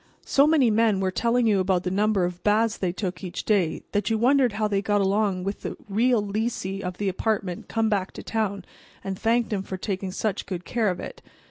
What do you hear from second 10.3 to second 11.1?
good care of